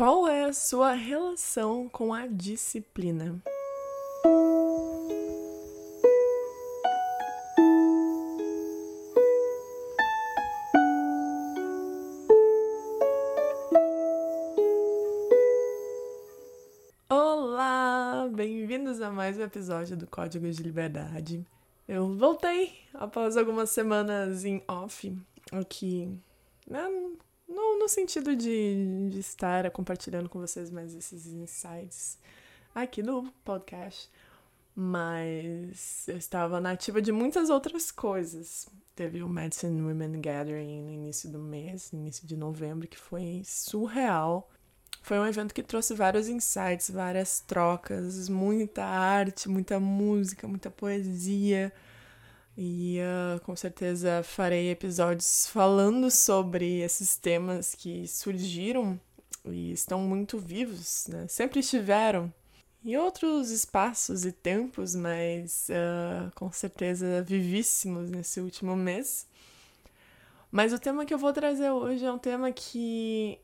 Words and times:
Qual 0.00 0.26
é 0.26 0.44
a 0.44 0.52
sua 0.54 0.92
relação 0.92 1.86
com 1.86 2.14
a 2.14 2.26
disciplina? 2.26 3.38
Olá, 17.06 18.26
bem-vindos 18.32 19.02
a 19.02 19.10
mais 19.10 19.36
um 19.36 19.42
episódio 19.42 19.98
do 19.98 20.06
Código 20.06 20.50
de 20.50 20.62
Liberdade. 20.62 21.46
Eu 21.86 22.16
voltei 22.16 22.72
após 22.94 23.36
algumas 23.36 23.68
semanas 23.68 24.46
em 24.46 24.62
off, 24.66 25.14
o 25.52 25.62
que 25.62 26.08
né, 26.66 26.88
no, 27.50 27.78
no 27.78 27.88
sentido 27.88 28.34
de, 28.36 29.08
de 29.10 29.18
estar 29.18 29.70
compartilhando 29.70 30.28
com 30.28 30.38
vocês 30.38 30.70
mais 30.70 30.94
esses 30.94 31.26
insights 31.26 32.18
aqui 32.74 33.02
no 33.02 33.30
podcast. 33.44 34.10
Mas 34.74 36.08
eu 36.08 36.16
estava 36.16 36.60
na 36.60 36.70
ativa 36.70 37.02
de 37.02 37.10
muitas 37.10 37.50
outras 37.50 37.90
coisas. 37.90 38.68
Teve 38.94 39.22
o 39.22 39.28
Medicine 39.28 39.82
Women 39.82 40.20
Gathering 40.20 40.82
no 40.82 40.92
início 40.92 41.28
do 41.28 41.38
mês, 41.38 41.92
início 41.92 42.26
de 42.26 42.36
novembro, 42.36 42.86
que 42.86 42.96
foi 42.96 43.42
surreal. 43.44 44.48
Foi 45.02 45.18
um 45.18 45.26
evento 45.26 45.52
que 45.52 45.62
trouxe 45.62 45.92
vários 45.94 46.28
insights, 46.28 46.90
várias 46.90 47.40
trocas, 47.40 48.28
muita 48.28 48.84
arte, 48.84 49.48
muita 49.48 49.80
música, 49.80 50.46
muita 50.46 50.70
poesia. 50.70 51.72
E 52.62 52.98
uh, 53.00 53.40
com 53.40 53.56
certeza 53.56 54.22
farei 54.22 54.70
episódios 54.70 55.46
falando 55.46 56.10
sobre 56.10 56.80
esses 56.80 57.16
temas 57.16 57.74
que 57.74 58.06
surgiram 58.06 59.00
e 59.46 59.72
estão 59.72 59.98
muito 60.00 60.38
vivos, 60.38 61.06
né? 61.08 61.26
Sempre 61.26 61.60
estiveram 61.60 62.30
em 62.84 62.98
outros 62.98 63.50
espaços 63.50 64.26
e 64.26 64.32
tempos, 64.32 64.94
mas 64.94 65.68
uh, 65.70 66.30
com 66.34 66.52
certeza 66.52 67.22
vivíssimos 67.22 68.10
nesse 68.10 68.42
último 68.42 68.76
mês. 68.76 69.26
Mas 70.52 70.74
o 70.74 70.78
tema 70.78 71.06
que 71.06 71.14
eu 71.14 71.18
vou 71.18 71.32
trazer 71.32 71.70
hoje 71.70 72.04
é 72.04 72.12
um 72.12 72.18
tema 72.18 72.52
que, 72.52 73.38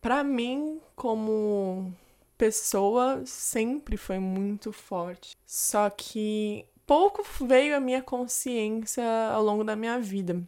para 0.00 0.22
mim, 0.22 0.80
como 0.94 1.92
pessoa, 2.38 3.20
sempre 3.26 3.96
foi 3.96 4.20
muito 4.20 4.72
forte. 4.72 5.34
Só 5.44 5.90
que 5.90 6.64
pouco 6.90 7.22
veio 7.46 7.76
à 7.76 7.78
minha 7.78 8.02
consciência 8.02 9.04
ao 9.32 9.44
longo 9.44 9.62
da 9.62 9.76
minha 9.76 10.00
vida. 10.00 10.42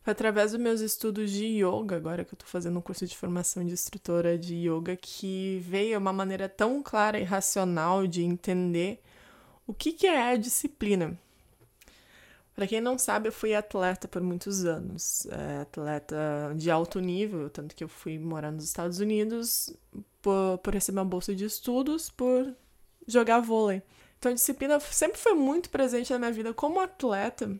Foi 0.00 0.12
através 0.12 0.52
dos 0.52 0.60
meus 0.60 0.80
estudos 0.80 1.28
de 1.28 1.44
yoga, 1.44 1.96
agora 1.96 2.24
que 2.24 2.32
eu 2.32 2.38
tô 2.38 2.46
fazendo 2.46 2.78
um 2.78 2.80
curso 2.80 3.04
de 3.04 3.18
formação 3.18 3.64
de 3.64 3.72
instrutora 3.72 4.38
de 4.38 4.54
yoga, 4.54 4.94
que 4.94 5.58
veio 5.66 5.98
uma 5.98 6.12
maneira 6.12 6.48
tão 6.48 6.84
clara 6.84 7.18
e 7.18 7.24
racional 7.24 8.06
de 8.06 8.22
entender 8.22 9.02
o 9.66 9.74
que, 9.74 9.90
que 9.90 10.06
é 10.06 10.30
a 10.30 10.36
disciplina. 10.36 11.18
Para 12.54 12.68
quem 12.68 12.80
não 12.80 12.96
sabe, 12.96 13.26
eu 13.26 13.32
fui 13.32 13.52
atleta 13.52 14.06
por 14.06 14.22
muitos 14.22 14.64
anos, 14.64 15.26
é, 15.26 15.62
atleta 15.62 16.54
de 16.54 16.70
alto 16.70 17.00
nível, 17.00 17.50
tanto 17.50 17.74
que 17.74 17.82
eu 17.82 17.88
fui 17.88 18.20
morar 18.20 18.52
nos 18.52 18.62
Estados 18.62 19.00
Unidos 19.00 19.76
por, 20.22 20.58
por 20.58 20.74
receber 20.74 21.00
uma 21.00 21.04
bolsa 21.04 21.34
de 21.34 21.44
estudos, 21.44 22.08
por 22.08 22.54
jogar 23.04 23.40
vôlei. 23.40 23.82
Então 24.18 24.34
disciplina 24.34 24.80
sempre 24.80 25.18
foi 25.18 25.34
muito 25.34 25.70
presente 25.70 26.12
na 26.12 26.18
minha 26.18 26.32
vida 26.32 26.52
como 26.52 26.80
atleta, 26.80 27.56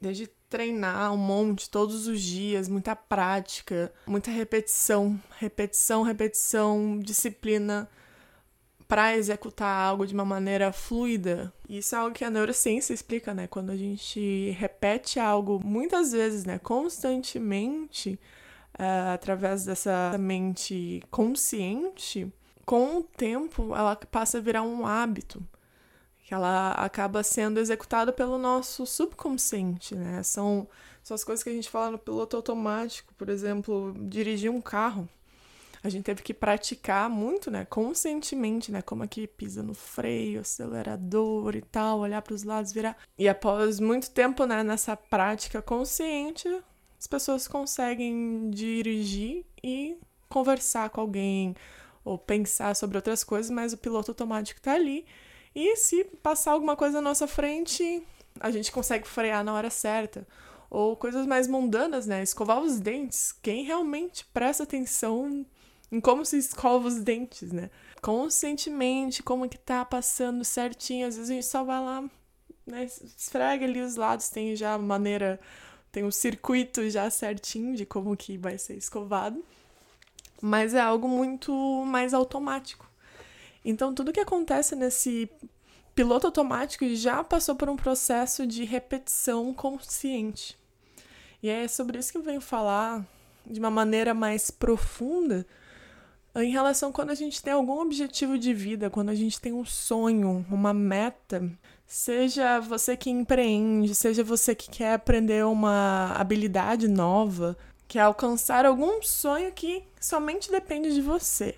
desde 0.00 0.26
treinar 0.50 1.12
um 1.12 1.16
monte 1.16 1.70
todos 1.70 2.06
os 2.06 2.20
dias, 2.20 2.68
muita 2.68 2.94
prática, 2.94 3.92
muita 4.06 4.30
repetição, 4.30 5.20
repetição, 5.38 6.02
repetição, 6.02 7.00
disciplina 7.00 7.88
para 8.86 9.16
executar 9.16 9.88
algo 9.88 10.06
de 10.06 10.12
uma 10.12 10.26
maneira 10.26 10.70
fluida. 10.72 11.52
Isso 11.68 11.94
é 11.94 11.98
algo 11.98 12.14
que 12.14 12.24
a 12.24 12.30
neurociência 12.30 12.92
explica, 12.92 13.32
né? 13.32 13.46
Quando 13.46 13.70
a 13.70 13.76
gente 13.76 14.50
repete 14.50 15.18
algo 15.18 15.58
muitas 15.64 16.12
vezes, 16.12 16.44
né, 16.44 16.58
constantemente, 16.58 18.20
uh, 18.78 19.14
através 19.14 19.64
dessa 19.64 20.16
mente 20.18 21.02
consciente, 21.10 22.30
com 22.66 22.98
o 22.98 23.02
tempo 23.02 23.74
ela 23.74 23.96
passa 23.96 24.38
a 24.38 24.40
virar 24.40 24.62
um 24.62 24.86
hábito 24.86 25.42
que 26.24 26.32
ela 26.32 26.72
acaba 26.72 27.22
sendo 27.22 27.60
executada 27.60 28.10
pelo 28.10 28.38
nosso 28.38 28.86
subconsciente, 28.86 29.94
né? 29.94 30.22
São, 30.22 30.66
são 31.02 31.14
as 31.14 31.22
coisas 31.22 31.44
que 31.44 31.50
a 31.50 31.52
gente 31.52 31.68
fala 31.68 31.90
no 31.90 31.98
piloto 31.98 32.34
automático, 32.34 33.12
por 33.14 33.28
exemplo, 33.28 33.94
dirigir 34.08 34.50
um 34.50 34.60
carro. 34.60 35.06
A 35.82 35.90
gente 35.90 36.04
teve 36.04 36.22
que 36.22 36.32
praticar 36.32 37.10
muito, 37.10 37.50
né, 37.50 37.66
conscientemente, 37.66 38.72
né, 38.72 38.80
como 38.80 39.06
que 39.06 39.26
pisa 39.26 39.62
no 39.62 39.74
freio, 39.74 40.40
acelerador 40.40 41.54
e 41.54 41.60
tal, 41.60 41.98
olhar 41.98 42.22
para 42.22 42.32
os 42.32 42.42
lados, 42.42 42.72
virar. 42.72 42.96
E 43.18 43.28
após 43.28 43.78
muito 43.78 44.10
tempo, 44.10 44.46
né, 44.46 44.62
nessa 44.64 44.96
prática 44.96 45.60
consciente, 45.60 46.48
as 46.98 47.06
pessoas 47.06 47.46
conseguem 47.46 48.48
dirigir 48.48 49.44
e 49.62 49.98
conversar 50.26 50.88
com 50.88 51.02
alguém 51.02 51.54
ou 52.02 52.16
pensar 52.16 52.74
sobre 52.74 52.96
outras 52.96 53.22
coisas, 53.22 53.50
mas 53.50 53.74
o 53.74 53.76
piloto 53.76 54.10
automático 54.10 54.60
está 54.60 54.72
ali 54.72 55.04
e 55.54 55.76
se 55.76 56.04
passar 56.22 56.52
alguma 56.52 56.76
coisa 56.76 57.00
na 57.00 57.10
nossa 57.10 57.26
frente, 57.26 58.02
a 58.40 58.50
gente 58.50 58.72
consegue 58.72 59.06
frear 59.06 59.44
na 59.44 59.54
hora 59.54 59.70
certa. 59.70 60.26
Ou 60.68 60.96
coisas 60.96 61.26
mais 61.26 61.46
mundanas, 61.46 62.06
né? 62.06 62.22
Escovar 62.22 62.60
os 62.60 62.80
dentes. 62.80 63.30
Quem 63.30 63.64
realmente 63.64 64.24
presta 64.26 64.64
atenção 64.64 65.46
em 65.92 66.00
como 66.00 66.24
se 66.24 66.36
escova 66.36 66.88
os 66.88 66.96
dentes, 66.98 67.52
né? 67.52 67.70
Conscientemente, 68.02 69.22
como 69.22 69.48
que 69.48 69.56
tá 69.56 69.84
passando 69.84 70.44
certinho. 70.44 71.06
Às 71.06 71.16
vezes 71.16 71.30
a 71.30 71.34
gente 71.34 71.46
só 71.46 71.62
vai 71.62 71.80
lá, 71.80 72.04
né? 72.66 72.84
Esfrega 72.84 73.64
ali 73.64 73.80
os 73.80 73.94
lados, 73.94 74.28
tem 74.28 74.56
já 74.56 74.76
maneira, 74.76 75.38
tem 75.92 76.02
um 76.02 76.10
circuito 76.10 76.90
já 76.90 77.08
certinho 77.08 77.76
de 77.76 77.86
como 77.86 78.16
que 78.16 78.36
vai 78.36 78.58
ser 78.58 78.74
escovado. 78.74 79.44
Mas 80.42 80.74
é 80.74 80.80
algo 80.80 81.06
muito 81.06 81.52
mais 81.86 82.12
automático. 82.12 82.90
Então, 83.64 83.94
tudo 83.94 84.12
que 84.12 84.20
acontece 84.20 84.76
nesse 84.76 85.30
piloto 85.94 86.26
automático 86.26 86.84
já 86.94 87.22
passou 87.22 87.54
por 87.54 87.68
um 87.68 87.76
processo 87.76 88.46
de 88.46 88.64
repetição 88.64 89.54
consciente. 89.54 90.58
E 91.42 91.48
é 91.48 91.68
sobre 91.68 91.98
isso 91.98 92.12
que 92.12 92.18
eu 92.18 92.22
venho 92.22 92.40
falar 92.40 93.04
de 93.46 93.60
uma 93.60 93.70
maneira 93.70 94.12
mais 94.12 94.50
profunda 94.50 95.46
em 96.36 96.50
relação 96.50 96.90
quando 96.90 97.10
a 97.10 97.14
gente 97.14 97.40
tem 97.40 97.52
algum 97.52 97.80
objetivo 97.80 98.36
de 98.36 98.52
vida, 98.52 98.90
quando 98.90 99.10
a 99.10 99.14
gente 99.14 99.40
tem 99.40 99.52
um 99.52 99.64
sonho, 99.64 100.44
uma 100.50 100.74
meta, 100.74 101.48
seja 101.86 102.58
você 102.58 102.96
que 102.96 103.08
empreende, 103.08 103.94
seja 103.94 104.24
você 104.24 104.54
que 104.54 104.68
quer 104.68 104.94
aprender 104.94 105.44
uma 105.44 106.12
habilidade 106.16 106.88
nova, 106.88 107.56
quer 107.86 108.00
alcançar 108.00 108.66
algum 108.66 109.00
sonho 109.00 109.52
que 109.52 109.84
somente 110.00 110.50
depende 110.50 110.92
de 110.92 111.00
você. 111.00 111.56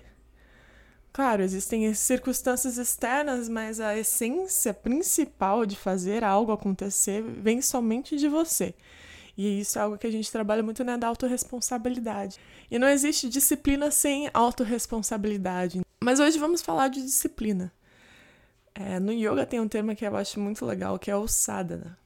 Claro, 1.17 1.41
existem 1.41 1.91
circunstâncias 1.95 2.77
externas, 2.77 3.49
mas 3.49 3.79
a 3.79 3.97
essência 3.97 4.71
principal 4.71 5.65
de 5.65 5.75
fazer 5.75 6.23
algo 6.23 6.51
acontecer 6.51 7.23
vem 7.23 7.59
somente 7.59 8.17
de 8.17 8.27
você. 8.27 8.75
E 9.35 9.61
isso 9.61 9.79
é 9.79 9.81
algo 9.81 9.97
que 9.97 10.05
a 10.05 10.11
gente 10.11 10.31
trabalha 10.31 10.61
muito 10.61 10.83
né, 10.83 10.95
da 10.95 11.07
autorresponsabilidade. 11.07 12.39
E 12.69 12.77
não 12.77 12.87
existe 12.87 13.29
disciplina 13.29 13.89
sem 13.89 14.29
autorresponsabilidade. 14.31 15.81
Mas 16.03 16.19
hoje 16.19 16.37
vamos 16.37 16.61
falar 16.61 16.89
de 16.89 17.01
disciplina. 17.01 17.73
É, 18.75 18.99
no 18.99 19.11
yoga 19.11 19.43
tem 19.43 19.59
um 19.59 19.67
termo 19.67 19.95
que 19.95 20.05
eu 20.05 20.15
acho 20.15 20.39
muito 20.39 20.63
legal, 20.67 20.99
que 20.99 21.09
é 21.09 21.15
o 21.15 21.27
sadhana. 21.27 21.97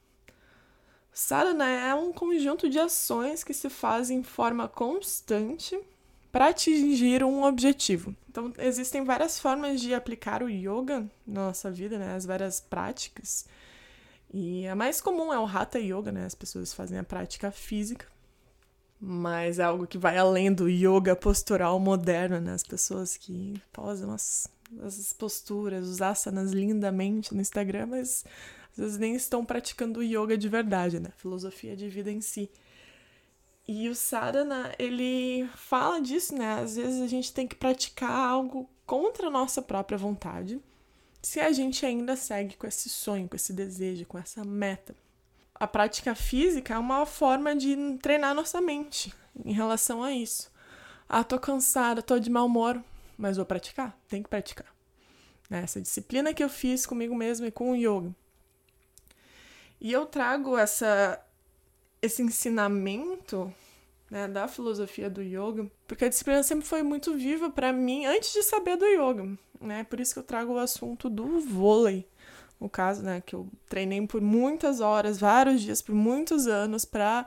Sadhana 1.12 1.68
é 1.68 1.94
um 1.94 2.14
conjunto 2.14 2.66
de 2.66 2.78
ações 2.78 3.44
que 3.44 3.52
se 3.52 3.68
fazem 3.68 4.20
em 4.20 4.22
forma 4.22 4.66
constante 4.68 5.78
para 6.32 6.48
atingir 6.48 7.22
um 7.22 7.44
objetivo. 7.44 8.16
Então, 8.28 8.50
existem 8.58 9.04
várias 9.04 9.38
formas 9.38 9.80
de 9.80 9.92
aplicar 9.92 10.42
o 10.42 10.48
yoga 10.48 11.06
na 11.26 11.48
nossa 11.48 11.70
vida, 11.70 11.98
né? 11.98 12.14
As 12.14 12.24
várias 12.24 12.58
práticas. 12.58 13.46
E 14.32 14.66
a 14.66 14.74
mais 14.74 14.98
comum 14.98 15.30
é 15.30 15.38
o 15.38 15.46
Hatha 15.46 15.78
Yoga, 15.78 16.10
né? 16.10 16.24
As 16.24 16.34
pessoas 16.34 16.72
fazem 16.72 16.98
a 16.98 17.04
prática 17.04 17.50
física. 17.50 18.06
Mas 18.98 19.58
é 19.58 19.64
algo 19.64 19.86
que 19.86 19.98
vai 19.98 20.16
além 20.16 20.50
do 20.50 20.68
yoga 20.68 21.14
postural 21.14 21.78
moderno, 21.78 22.40
né? 22.40 22.54
As 22.54 22.62
pessoas 22.62 23.16
que 23.18 23.60
posam 23.70 24.10
as, 24.12 24.48
as 24.80 25.12
posturas, 25.12 25.86
os 25.86 26.00
asanas 26.00 26.52
lindamente 26.52 27.34
no 27.34 27.42
Instagram, 27.42 27.86
mas 27.86 28.24
às 28.70 28.78
vezes 28.78 28.98
nem 28.98 29.14
estão 29.14 29.44
praticando 29.44 30.02
yoga 30.02 30.38
de 30.38 30.48
verdade, 30.48 30.98
né? 30.98 31.10
Filosofia 31.18 31.76
de 31.76 31.90
vida 31.90 32.10
em 32.10 32.22
si. 32.22 32.48
E 33.66 33.88
o 33.88 33.94
Sadhana, 33.94 34.74
ele 34.78 35.48
fala 35.54 36.00
disso, 36.00 36.34
né? 36.34 36.60
Às 36.60 36.76
vezes 36.76 37.00
a 37.00 37.06
gente 37.06 37.32
tem 37.32 37.46
que 37.46 37.54
praticar 37.54 38.10
algo 38.10 38.68
contra 38.84 39.28
a 39.28 39.30
nossa 39.30 39.62
própria 39.62 39.96
vontade, 39.96 40.60
se 41.22 41.38
a 41.38 41.52
gente 41.52 41.86
ainda 41.86 42.16
segue 42.16 42.56
com 42.56 42.66
esse 42.66 42.88
sonho, 42.88 43.28
com 43.28 43.36
esse 43.36 43.52
desejo, 43.52 44.04
com 44.06 44.18
essa 44.18 44.44
meta. 44.44 44.94
A 45.54 45.66
prática 45.66 46.14
física 46.14 46.74
é 46.74 46.78
uma 46.78 47.06
forma 47.06 47.54
de 47.54 47.76
treinar 48.02 48.34
nossa 48.34 48.60
mente 48.60 49.14
em 49.44 49.52
relação 49.52 50.02
a 50.02 50.12
isso. 50.12 50.50
Ah, 51.08 51.22
tô 51.22 51.38
cansada, 51.38 52.02
tô 52.02 52.18
de 52.18 52.28
mau 52.28 52.46
humor, 52.46 52.82
mas 53.16 53.36
vou 53.36 53.46
praticar, 53.46 53.96
tem 54.08 54.22
que 54.22 54.28
praticar. 54.28 54.66
Né? 55.48 55.62
Essa 55.62 55.80
disciplina 55.80 56.34
que 56.34 56.42
eu 56.42 56.48
fiz 56.48 56.84
comigo 56.84 57.14
mesma 57.14 57.46
e 57.46 57.52
com 57.52 57.70
o 57.70 57.76
yoga. 57.76 58.12
E 59.80 59.92
eu 59.92 60.06
trago 60.06 60.56
essa, 60.58 61.20
esse 62.02 62.20
ensinamento 62.20 63.52
né, 64.10 64.28
da 64.28 64.46
filosofia 64.46 65.08
do 65.08 65.22
yoga, 65.22 65.70
porque 65.86 66.04
a 66.04 66.08
disciplina 66.08 66.42
sempre 66.42 66.66
foi 66.66 66.82
muito 66.82 67.14
viva 67.14 67.48
para 67.48 67.72
mim 67.72 68.04
antes 68.04 68.32
de 68.32 68.42
saber 68.42 68.76
do 68.76 68.84
yoga, 68.84 69.38
né? 69.58 69.84
Por 69.84 70.00
isso 70.00 70.12
que 70.12 70.18
eu 70.18 70.24
trago 70.24 70.52
o 70.52 70.58
assunto 70.58 71.08
do 71.08 71.40
vôlei, 71.40 72.06
no 72.60 72.68
caso, 72.68 73.02
né, 73.02 73.22
que 73.24 73.34
eu 73.34 73.48
treinei 73.68 74.06
por 74.06 74.20
muitas 74.20 74.80
horas, 74.80 75.18
vários 75.18 75.62
dias, 75.62 75.80
por 75.80 75.94
muitos 75.94 76.46
anos 76.46 76.84
para 76.84 77.26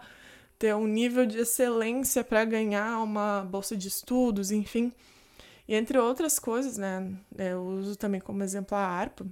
ter 0.59 0.75
um 0.75 0.85
nível 0.85 1.25
de 1.25 1.39
excelência 1.39 2.23
para 2.23 2.45
ganhar 2.45 3.01
uma 3.01 3.41
bolsa 3.41 3.75
de 3.75 3.87
estudos, 3.87 4.51
enfim. 4.51 4.93
E 5.67 5.73
entre 5.73 5.97
outras 5.97 6.37
coisas, 6.37 6.77
né, 6.77 7.11
eu 7.37 7.61
uso 7.61 7.95
também 7.95 8.21
como 8.21 8.43
exemplo 8.43 8.77
a 8.77 8.81
harpa. 8.81 9.25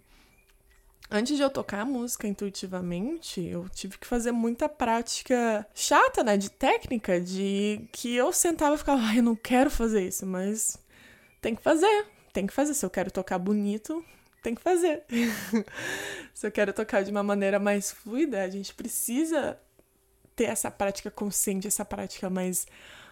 Antes 1.15 1.37
de 1.37 1.43
eu 1.43 1.49
tocar 1.51 1.81
a 1.81 1.85
música 1.85 2.27
intuitivamente, 2.27 3.39
eu 3.39 3.69
tive 3.69 3.99
que 3.99 4.07
fazer 4.07 4.31
muita 4.31 4.67
prática 4.67 5.63
chata, 5.71 6.23
né, 6.23 6.35
de 6.37 6.49
técnica, 6.49 7.21
de 7.21 7.87
que 7.91 8.15
eu 8.15 8.33
sentava 8.33 8.73
e 8.73 8.79
ficava, 8.79 8.99
ai, 8.99 9.19
eu 9.19 9.23
não 9.23 9.35
quero 9.35 9.69
fazer 9.69 10.07
isso, 10.07 10.25
mas 10.25 10.75
tem 11.39 11.53
que 11.53 11.61
fazer, 11.61 12.07
tem 12.33 12.47
que 12.47 12.53
fazer. 12.53 12.73
Se 12.73 12.83
eu 12.83 12.89
quero 12.89 13.11
tocar 13.11 13.37
bonito, 13.37 14.03
tem 14.41 14.55
que 14.55 14.61
fazer. 14.63 15.03
Se 16.33 16.47
eu 16.47 16.51
quero 16.51 16.73
tocar 16.73 17.03
de 17.03 17.11
uma 17.11 17.21
maneira 17.21 17.59
mais 17.59 17.91
fluida, 17.91 18.41
a 18.41 18.49
gente 18.49 18.73
precisa 18.73 19.59
ter 20.35 20.45
essa 20.45 20.71
prática 20.71 21.11
consciente, 21.11 21.67
essa 21.67 21.85
prática 21.85 22.27
mais 22.27 22.65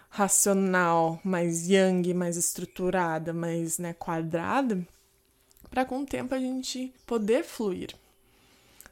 racional, 0.08 1.20
mais 1.22 1.68
yang, 1.68 2.12
mais 2.14 2.36
estruturada, 2.36 3.32
mais 3.32 3.78
né, 3.78 3.92
quadrada, 3.92 4.84
para 5.72 5.86
com 5.86 6.02
o 6.02 6.06
tempo 6.06 6.34
a 6.34 6.38
gente 6.38 6.92
poder 7.06 7.42
fluir. 7.42 7.94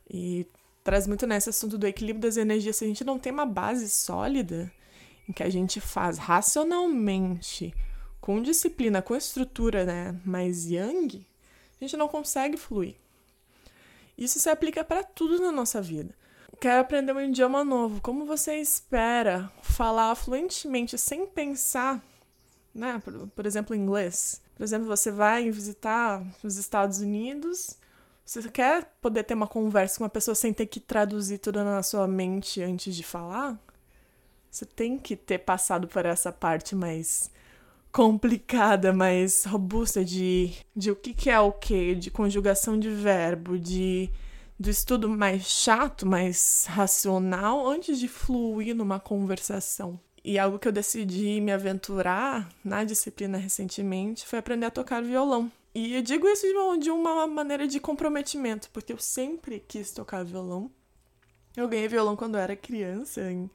E 0.09 0.47
traz 0.83 1.07
muito 1.07 1.27
nesse 1.27 1.51
assunto 1.51 1.77
do 1.77 1.87
equilíbrio 1.87 2.23
das 2.23 2.39
energias. 2.39 2.77
Se 2.77 2.85
a 2.85 2.89
gente 2.89 3.05
não 3.05 3.19
tem 3.19 3.31
uma 3.31 3.45
base 3.45 3.87
sólida 3.91 4.73
em 5.29 5.33
que 5.33 5.43
a 5.43 5.51
gente 5.51 5.79
faz 5.79 6.17
racionalmente, 6.17 7.75
com 8.19 8.41
disciplina, 8.41 9.03
com 9.03 9.15
estrutura 9.15 9.85
né, 9.85 10.19
mais 10.25 10.71
yang, 10.71 11.25
a 11.79 11.85
gente 11.85 11.99
não 11.99 12.09
consegue 12.09 12.57
fluir. 12.57 12.97
Isso 14.17 14.41
se 14.41 14.49
aplica 14.49 14.83
para 14.83 15.05
tudo 15.05 15.39
na 15.39 15.53
nossa 15.53 15.83
vida. 15.83 16.15
Quer 16.59 16.79
aprender 16.79 17.13
um 17.13 17.21
idioma 17.21 17.63
novo? 17.63 18.01
Como 18.01 18.25
você 18.25 18.57
espera 18.57 19.53
falar 19.63 20.15
fluentemente 20.15 20.97
sem 20.97 21.27
pensar, 21.27 22.03
né? 22.75 23.01
Por, 23.05 23.29
por 23.29 23.47
exemplo, 23.47 23.77
inglês. 23.77 24.41
Por 24.61 24.65
exemplo, 24.65 24.89
você 24.89 25.11
vai 25.11 25.51
visitar 25.51 26.23
os 26.45 26.59
Estados 26.59 27.01
Unidos, 27.01 27.79
você 28.27 28.47
quer 28.47 28.95
poder 29.01 29.25
ter 29.25 29.33
uma 29.33 29.47
conversa 29.47 29.97
com 29.97 30.05
uma 30.05 30.11
pessoa 30.11 30.35
sem 30.35 30.53
ter 30.53 30.67
que 30.67 30.79
traduzir 30.79 31.39
tudo 31.39 31.65
na 31.65 31.83
sua 31.83 32.07
mente 32.07 32.63
antes 32.63 32.95
de 32.95 33.03
falar? 33.03 33.59
Você 34.51 34.67
tem 34.67 34.99
que 34.99 35.17
ter 35.17 35.39
passado 35.39 35.89
por 35.89 36.05
essa 36.05 36.31
parte 36.31 36.77
mais 36.77 37.31
complicada, 37.91 38.93
mais 38.93 39.47
robusta 39.47 40.05
de, 40.05 40.53
de 40.77 40.91
o 40.91 40.97
que, 40.97 41.15
que 41.15 41.31
é 41.31 41.41
o 41.41 41.53
que, 41.53 41.95
de 41.95 42.11
conjugação 42.11 42.79
de 42.79 42.91
verbo, 42.91 43.59
de 43.59 44.11
do 44.59 44.69
estudo 44.69 45.09
mais 45.09 45.45
chato, 45.45 46.05
mais 46.05 46.67
racional, 46.69 47.67
antes 47.67 47.99
de 47.99 48.09
fluir 48.09 48.77
numa 48.77 49.01
conversação. 49.01 49.99
E 50.23 50.39
algo 50.39 50.59
que 50.59 50.69
eu 50.69 50.73
decidi 50.73 51.41
me 51.41 51.51
aventurar 51.51 52.49
na 52.63 52.85
disciplina 52.85 53.39
recentemente 53.39 54.27
foi 54.27 54.39
aprender 54.39 54.67
a 54.67 54.71
tocar 54.71 55.03
violão. 55.03 55.51
E 55.75 55.95
eu 55.95 56.03
digo 56.03 56.29
isso 56.29 56.47
de 56.47 56.53
uma, 56.53 56.79
de 56.79 56.91
uma 56.91 57.27
maneira 57.27 57.67
de 57.67 57.79
comprometimento, 57.79 58.69
porque 58.71 58.93
eu 58.93 58.99
sempre 58.99 59.61
quis 59.67 59.93
tocar 59.93 60.25
violão. 60.25 60.71
Eu 61.57 61.69
ganhei 61.69 61.89
violão 61.89 62.17
quando 62.17 62.35
eu 62.37 62.41
era 62.41 62.57
criança, 62.57 63.21
em, 63.31 63.51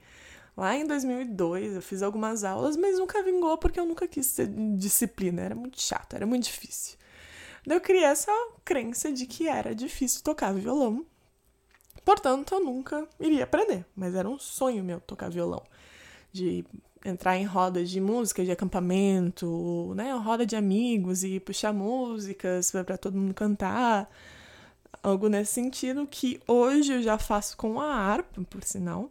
lá 0.56 0.76
em 0.76 0.88
2002. 0.88 1.76
Eu 1.76 1.82
fiz 1.82 2.02
algumas 2.02 2.44
aulas, 2.44 2.76
mas 2.78 2.98
nunca 2.98 3.22
vingou 3.22 3.58
porque 3.58 3.80
eu 3.80 3.86
nunca 3.86 4.08
quis 4.08 4.34
ter 4.34 4.48
disciplina. 4.78 5.42
Era 5.42 5.56
muito 5.56 5.80
chato, 5.82 6.16
era 6.16 6.26
muito 6.26 6.46
difícil. 6.46 6.98
Eu 7.66 7.82
criei 7.82 8.04
essa 8.04 8.32
crença 8.64 9.12
de 9.12 9.26
que 9.26 9.48
era 9.48 9.76
difícil 9.76 10.24
tocar 10.24 10.54
violão. 10.54 11.06
Portanto, 12.04 12.54
eu 12.54 12.60
nunca 12.60 13.08
iria 13.20 13.44
aprender. 13.44 13.86
Mas 13.96 14.16
era 14.16 14.30
um 14.30 14.40
sonho 14.40 14.84
meu 14.84 15.02
tocar 15.02 15.30
violão. 15.30 15.64
De 16.36 16.66
entrar 17.06 17.38
em 17.38 17.46
rodas 17.46 17.90
de 17.90 18.02
música, 18.02 18.44
de 18.44 18.52
acampamento, 18.52 19.94
né? 19.96 20.12
Roda 20.14 20.46
de 20.46 20.56
amigos 20.56 21.24
e 21.24 21.40
puxar 21.40 21.72
músicas 21.72 22.72
para 22.72 22.98
todo 22.98 23.18
mundo 23.18 23.34
cantar. 23.34 24.10
Algo 25.02 25.30
nesse 25.30 25.54
sentido 25.54 26.06
que 26.06 26.42
hoje 26.48 26.94
eu 26.94 27.02
já 27.02 27.18
faço 27.18 27.56
com 27.56 27.80
a 27.80 27.94
harpa, 27.94 28.42
por 28.50 28.64
sinal. 28.64 29.10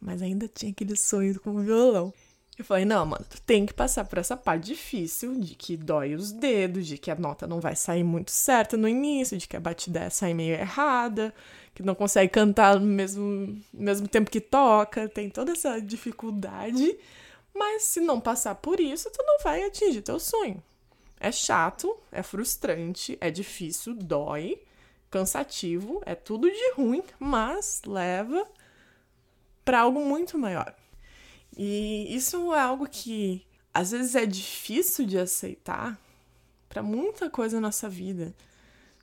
Mas 0.00 0.20
ainda 0.22 0.48
tinha 0.48 0.72
aquele 0.72 0.96
sonho 0.96 1.38
com 1.40 1.50
o 1.50 1.60
violão. 1.60 2.12
Eu 2.58 2.64
falei, 2.64 2.86
não, 2.86 3.04
mano, 3.04 3.24
tu 3.28 3.40
tem 3.42 3.66
que 3.66 3.74
passar 3.74 4.04
por 4.06 4.18
essa 4.18 4.34
parte 4.34 4.64
difícil 4.64 5.38
de 5.38 5.54
que 5.54 5.76
dói 5.76 6.14
os 6.14 6.32
dedos, 6.32 6.86
de 6.86 6.96
que 6.96 7.10
a 7.10 7.14
nota 7.14 7.46
não 7.46 7.60
vai 7.60 7.76
sair 7.76 8.02
muito 8.02 8.30
certa 8.30 8.78
no 8.78 8.88
início, 8.88 9.36
de 9.36 9.46
que 9.46 9.56
a 9.56 9.60
batida 9.60 10.08
sai 10.08 10.32
meio 10.32 10.54
errada, 10.54 11.34
que 11.76 11.82
não 11.82 11.94
consegue 11.94 12.32
cantar 12.32 12.80
no 12.80 12.86
mesmo, 12.86 13.62
mesmo 13.70 14.08
tempo 14.08 14.30
que 14.30 14.40
toca, 14.40 15.06
tem 15.10 15.28
toda 15.28 15.52
essa 15.52 15.78
dificuldade. 15.78 16.96
Mas 17.54 17.82
se 17.82 18.00
não 18.00 18.18
passar 18.18 18.54
por 18.54 18.80
isso, 18.80 19.10
tu 19.10 19.22
não 19.22 19.38
vai 19.40 19.62
atingir 19.62 20.00
teu 20.00 20.18
sonho. 20.18 20.62
É 21.20 21.30
chato, 21.30 21.94
é 22.10 22.22
frustrante, 22.22 23.18
é 23.20 23.30
difícil, 23.30 23.92
dói, 23.92 24.58
cansativo, 25.10 26.02
é 26.06 26.14
tudo 26.14 26.50
de 26.50 26.72
ruim, 26.72 27.02
mas 27.18 27.82
leva 27.86 28.48
para 29.62 29.80
algo 29.80 30.02
muito 30.02 30.38
maior. 30.38 30.74
E 31.54 32.06
isso 32.08 32.54
é 32.54 32.60
algo 32.60 32.88
que 32.88 33.46
às 33.74 33.90
vezes 33.90 34.14
é 34.14 34.24
difícil 34.24 35.04
de 35.04 35.18
aceitar 35.18 36.00
para 36.70 36.82
muita 36.82 37.28
coisa 37.28 37.56
na 37.56 37.68
nossa 37.68 37.86
vida. 37.86 38.34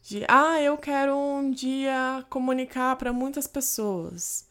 De, 0.04 0.26
ah, 0.28 0.62
eu 0.62 0.78
quero 0.78 1.16
um 1.18 1.50
dia 1.50 2.26
comunicar 2.30 2.98
para 2.98 3.14
muitas 3.14 3.48
pessoas. 3.48 4.46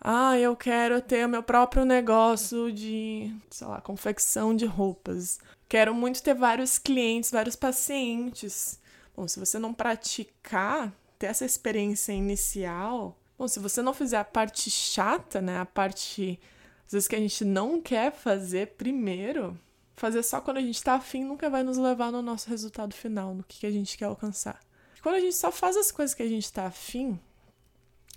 Ah, 0.00 0.36
eu 0.36 0.56
quero 0.56 1.00
ter 1.00 1.24
o 1.24 1.28
meu 1.28 1.42
próprio 1.42 1.84
negócio 1.84 2.72
de, 2.72 3.32
sei 3.48 3.66
lá, 3.68 3.80
confecção 3.80 4.54
de 4.54 4.66
roupas. 4.66 5.38
Quero 5.68 5.94
muito 5.94 6.20
ter 6.20 6.34
vários 6.34 6.78
clientes, 6.78 7.30
vários 7.30 7.54
pacientes. 7.54 8.80
Bom, 9.16 9.28
se 9.28 9.38
você 9.38 9.56
não 9.58 9.72
praticar, 9.72 10.92
ter 11.16 11.26
essa 11.26 11.44
experiência 11.44 12.12
inicial, 12.12 13.16
bom, 13.38 13.46
se 13.46 13.60
você 13.60 13.80
não 13.80 13.94
fizer 13.94 14.18
a 14.18 14.24
parte 14.24 14.68
chata, 14.68 15.40
né, 15.40 15.60
a 15.60 15.66
parte 15.66 16.40
às 16.86 16.92
vezes 16.92 17.08
que 17.08 17.16
a 17.16 17.20
gente 17.20 17.44
não 17.44 17.80
quer 17.80 18.10
fazer 18.12 18.74
primeiro, 18.78 19.58
fazer 19.94 20.22
só 20.22 20.40
quando 20.40 20.56
a 20.56 20.62
gente 20.62 20.82
tá 20.82 20.94
afim 20.94 21.22
nunca 21.24 21.50
vai 21.50 21.62
nos 21.62 21.76
levar 21.76 22.10
no 22.10 22.22
nosso 22.22 22.48
resultado 22.48 22.94
final, 22.94 23.34
no 23.34 23.44
que, 23.44 23.60
que 23.60 23.66
a 23.66 23.70
gente 23.70 23.96
quer 23.98 24.06
alcançar. 24.06 24.58
Quando 25.00 25.16
a 25.16 25.20
gente 25.20 25.36
só 25.36 25.50
faz 25.50 25.76
as 25.76 25.90
coisas 25.90 26.14
que 26.14 26.22
a 26.22 26.28
gente 26.28 26.52
tá 26.52 26.66
afim, 26.66 27.18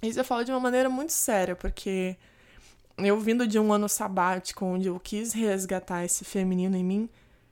isso 0.01 0.19
eu 0.19 0.25
falo 0.25 0.43
de 0.43 0.51
uma 0.51 0.59
maneira 0.59 0.89
muito 0.89 1.13
séria, 1.13 1.55
porque 1.55 2.17
eu 2.97 3.19
vindo 3.19 3.47
de 3.47 3.59
um 3.59 3.71
ano 3.71 3.87
sabático 3.87 4.65
onde 4.65 4.87
eu 4.87 4.99
quis 4.99 5.33
resgatar 5.33 6.03
esse 6.03 6.25
feminino 6.25 6.75
em 6.75 6.83
mim, 6.83 7.09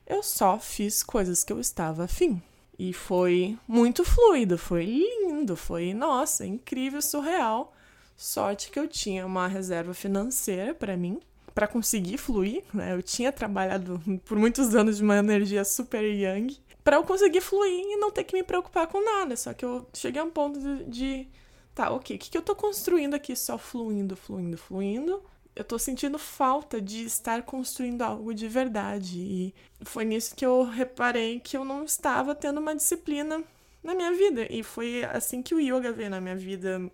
eu 0.07 0.23
só 0.23 0.57
fiz 0.57 1.03
coisas 1.03 1.43
que 1.43 1.53
eu 1.53 1.59
estava 1.59 2.05
afim. 2.05 2.41
E 2.77 2.93
foi 2.93 3.57
muito 3.67 4.03
fluido, 4.05 4.57
foi 4.57 4.85
lindo, 4.85 5.55
foi, 5.55 5.93
nossa, 5.93 6.45
incrível, 6.45 7.01
surreal. 7.01 7.73
Sorte 8.15 8.71
que 8.71 8.79
eu 8.79 8.87
tinha 8.87 9.25
uma 9.25 9.47
reserva 9.47 9.93
financeira 9.93 10.73
para 10.73 10.95
mim, 10.97 11.19
para 11.53 11.67
conseguir 11.67 12.17
fluir, 12.17 12.63
né? 12.73 12.93
Eu 12.93 13.03
tinha 13.03 13.31
trabalhado 13.31 14.01
por 14.25 14.37
muitos 14.37 14.73
anos 14.75 14.97
de 14.97 15.03
uma 15.03 15.17
energia 15.17 15.63
super 15.65 16.03
yang, 16.03 16.57
para 16.83 16.97
eu 16.97 17.03
conseguir 17.03 17.41
fluir 17.41 17.85
e 17.85 17.97
não 17.97 18.11
ter 18.11 18.23
que 18.23 18.33
me 18.33 18.43
preocupar 18.43 18.87
com 18.87 19.03
nada. 19.03 19.35
Só 19.35 19.53
que 19.53 19.63
eu 19.65 19.87
cheguei 19.93 20.21
a 20.21 20.25
um 20.25 20.29
ponto 20.29 20.59
de, 20.59 20.85
de 20.85 21.27
tá, 21.75 21.91
ok, 21.91 22.15
o 22.15 22.19
que, 22.19 22.29
que 22.29 22.37
eu 22.37 22.41
tô 22.41 22.55
construindo 22.55 23.13
aqui 23.13 23.35
só 23.35 23.57
fluindo, 23.57 24.15
fluindo, 24.15 24.57
fluindo? 24.57 25.23
Eu 25.55 25.63
tô 25.63 25.77
sentindo 25.77 26.17
falta 26.17 26.81
de 26.81 27.03
estar 27.03 27.43
construindo 27.43 28.01
algo 28.01 28.33
de 28.33 28.47
verdade. 28.47 29.19
E 29.19 29.53
foi 29.81 30.05
nisso 30.05 30.35
que 30.35 30.45
eu 30.45 30.63
reparei 30.63 31.39
que 31.39 31.57
eu 31.57 31.65
não 31.65 31.83
estava 31.83 32.33
tendo 32.33 32.59
uma 32.59 32.75
disciplina 32.75 33.43
na 33.83 33.93
minha 33.93 34.13
vida. 34.13 34.47
E 34.49 34.63
foi 34.63 35.03
assim 35.03 35.41
que 35.41 35.53
o 35.53 35.59
yoga 35.59 35.91
veio 35.91 36.09
na 36.09 36.21
minha 36.21 36.35
vida 36.35 36.89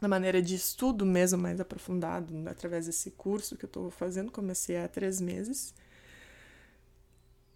na 0.00 0.08
maneira 0.08 0.40
de 0.40 0.54
estudo 0.54 1.04
mesmo 1.04 1.40
mais 1.40 1.60
aprofundado, 1.60 2.32
através 2.48 2.86
desse 2.86 3.10
curso 3.10 3.56
que 3.56 3.64
eu 3.64 3.68
estou 3.68 3.90
fazendo, 3.90 4.30
comecei 4.30 4.76
há 4.76 4.86
três 4.86 5.20
meses. 5.20 5.74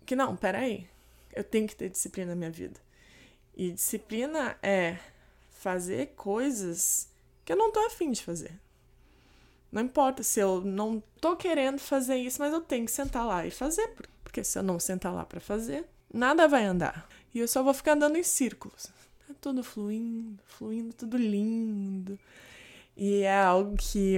Que 0.05 0.17
não, 0.17 0.37
peraí, 0.37 0.89
eu 1.33 1.45
tenho 1.45 1.67
que 1.67 1.77
ter 1.77 1.89
disciplina 1.89 2.31
na 2.31 2.37
minha 2.37 2.51
vida. 2.51 2.81
E 3.57 3.71
disciplina 3.71 4.57
é 4.63 4.99
fazer 5.51 6.15
coisas 6.17 7.09
que 7.45 7.53
eu 7.53 7.57
não 7.57 7.71
tô 7.71 7.81
afim 7.87 8.11
de 8.11 8.23
fazer. 8.23 8.53
Não 9.71 9.83
importa 9.83 10.23
se 10.23 10.41
eu 10.41 10.61
não 10.61 11.03
tô 11.21 11.35
querendo 11.37 11.79
fazer 11.79 12.17
isso, 12.17 12.41
mas 12.41 12.53
eu 12.53 12.61
tenho 12.61 12.85
que 12.85 12.91
sentar 12.91 13.27
lá 13.27 13.47
e 13.47 13.51
fazer, 13.51 13.95
Porque 14.23 14.45
se 14.45 14.59
eu 14.59 14.63
não 14.63 14.79
sentar 14.79 15.15
lá 15.15 15.25
para 15.25 15.41
fazer, 15.41 15.87
nada 16.13 16.47
vai 16.47 16.65
andar. 16.65 17.09
E 17.35 17.39
eu 17.39 17.49
só 17.49 17.63
vou 17.63 17.73
ficar 17.73 17.93
andando 17.93 18.17
em 18.17 18.23
círculos. 18.23 18.91
Tá 19.27 19.35
tudo 19.41 19.65
fluindo, 19.65 20.43
fluindo, 20.47 20.93
tudo 20.93 21.17
lindo. 21.17 22.19
E 22.97 23.23
é 23.23 23.35
algo 23.35 23.77
que 23.77 24.17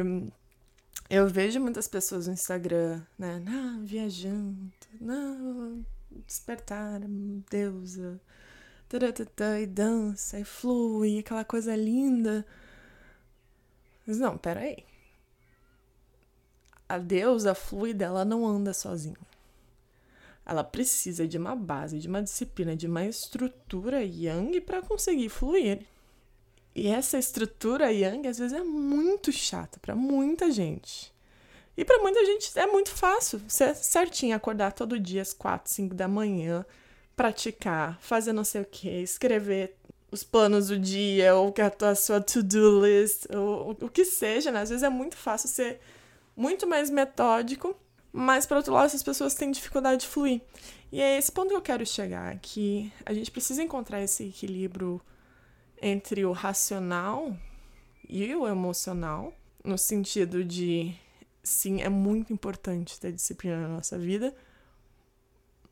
eu 1.09 1.29
vejo 1.29 1.61
muitas 1.61 1.87
pessoas 1.87 2.27
no 2.27 2.33
Instagram, 2.33 3.03
né? 3.19 3.43
Ah, 3.47 3.79
viajando, 3.83 4.73
não, 5.01 5.85
despertar, 6.27 7.01
deusa, 7.51 8.21
taratata, 8.89 9.61
e 9.61 9.67
dança, 9.67 10.39
e 10.39 10.45
flui, 10.45 11.19
aquela 11.19 11.45
coisa 11.45 11.75
linda. 11.75 12.47
Mas 14.07 14.19
não, 14.19 14.37
peraí. 14.37 14.85
A 16.89 16.99
deusa 16.99 17.55
fluida, 17.55 18.05
ela 18.05 18.25
não 18.25 18.47
anda 18.47 18.75
sozinha. 18.75 19.17
Ela 20.45 20.63
precisa 20.63 21.27
de 21.27 21.39
uma 21.39 21.57
base, 21.57 21.99
de 21.99 22.07
uma 22.07 22.23
disciplina, 22.23 22.77
de 22.77 22.87
uma 22.87 23.07
estrutura 23.07 24.03
yang 24.03 24.61
para 24.61 24.83
conseguir 24.83 25.31
fluir. 25.31 25.87
E 26.75 26.89
essa 26.89 27.19
estrutura 27.19 27.91
yang 27.93 28.29
às 28.29 28.39
vezes 28.39 28.53
é 28.53 28.63
muito 28.63 29.33
chata 29.33 29.79
para 29.81 29.95
muita 29.95 30.51
gente. 30.51 31.14
E 31.77 31.85
para 31.85 32.01
muita 32.01 32.25
gente 32.25 32.57
é 32.59 32.67
muito 32.67 32.91
fácil, 32.91 33.41
ser 33.49 33.75
certinho, 33.75 34.37
acordar 34.37 34.73
todo 34.73 34.99
dia 34.99 35.23
às 35.23 35.33
4, 35.33 35.73
5 35.73 35.95
da 35.95 36.07
manhã, 36.07 36.65
praticar, 37.17 37.99
fazer 38.01 38.33
não 38.33 38.45
sei 38.45 38.63
o 38.63 38.65
que, 38.65 38.89
escrever 38.89 39.77
os 40.11 40.23
planos 40.23 40.69
do 40.69 40.79
dia, 40.79 41.35
ou 41.35 41.53
a 41.83 41.95
sua 41.97 42.21
to-do 42.21 42.87
list, 42.87 43.27
ou 43.35 43.77
o 43.81 43.89
que 43.89 44.05
seja, 44.05 44.53
né? 44.53 44.61
Às 44.61 44.71
vezes 44.71 44.85
é 44.85 44.89
muito 44.89 45.17
fácil 45.17 45.49
ser 45.49 45.81
muito 46.37 46.67
mais 46.67 46.89
metódico, 46.89 47.77
mas, 48.13 48.47
por 48.47 48.57
outro 48.57 48.73
lado, 48.73 48.87
essas 48.87 49.03
pessoas 49.03 49.35
têm 49.35 49.51
dificuldade 49.51 50.03
de 50.03 50.07
fluir. 50.07 50.41
E 50.93 51.01
é 51.01 51.19
esse 51.19 51.33
ponto 51.33 51.49
que 51.49 51.57
eu 51.57 51.61
quero 51.61 51.85
chegar, 51.85 52.39
que 52.39 52.93
a 53.05 53.13
gente 53.13 53.29
precisa 53.29 53.61
encontrar 53.61 54.01
esse 54.01 54.29
equilíbrio 54.29 55.01
entre 55.83 56.25
o 56.25 56.31
racional 56.31 57.37
e 58.09 58.33
o 58.37 58.47
emocional, 58.47 59.35
no 59.65 59.77
sentido 59.77 60.45
de, 60.45 60.95
sim, 61.45 61.83
é 61.83 61.89
muito 61.89 62.33
importante 62.33 62.99
ter 62.99 63.13
disciplina 63.13 63.61
na 63.61 63.69
nossa 63.69 63.97
vida, 63.97 64.35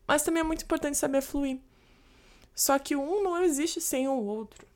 mas 0.06 0.22
também 0.22 0.40
é 0.40 0.44
muito 0.44 0.62
importante 0.62 0.96
saber 0.96 1.22
fluir. 1.22 1.58
Só 2.54 2.78
que 2.78 2.94
um 2.94 3.22
não 3.24 3.42
existe 3.42 3.80
sem 3.80 4.06
o 4.06 4.12
outro. 4.12 4.66